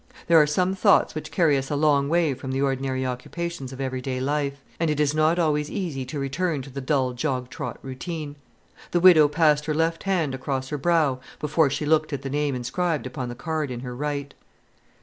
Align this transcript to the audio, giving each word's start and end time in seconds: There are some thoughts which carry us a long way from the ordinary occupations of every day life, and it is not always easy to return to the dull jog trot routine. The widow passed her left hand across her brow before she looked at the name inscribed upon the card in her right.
There 0.25 0.41
are 0.41 0.47
some 0.47 0.73
thoughts 0.73 1.13
which 1.13 1.29
carry 1.29 1.57
us 1.59 1.69
a 1.69 1.75
long 1.75 2.09
way 2.09 2.33
from 2.33 2.49
the 2.51 2.61
ordinary 2.63 3.05
occupations 3.05 3.71
of 3.71 3.79
every 3.79 4.01
day 4.01 4.19
life, 4.19 4.63
and 4.79 4.89
it 4.89 4.99
is 4.99 5.13
not 5.13 5.37
always 5.37 5.69
easy 5.69 6.05
to 6.05 6.17
return 6.17 6.63
to 6.63 6.71
the 6.71 6.81
dull 6.81 7.13
jog 7.13 7.51
trot 7.51 7.77
routine. 7.83 8.35
The 8.89 8.99
widow 8.99 9.27
passed 9.27 9.67
her 9.67 9.75
left 9.75 10.01
hand 10.01 10.33
across 10.33 10.69
her 10.69 10.77
brow 10.79 11.19
before 11.39 11.69
she 11.69 11.85
looked 11.85 12.13
at 12.13 12.23
the 12.23 12.31
name 12.31 12.55
inscribed 12.55 13.05
upon 13.05 13.29
the 13.29 13.35
card 13.35 13.69
in 13.69 13.81
her 13.81 13.95
right. 13.95 14.33